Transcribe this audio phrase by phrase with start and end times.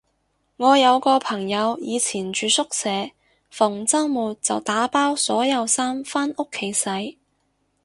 [0.57, 2.89] 我有個朋友以前住宿舍，
[3.51, 7.19] 逢周末就打包所有衫返屋企洗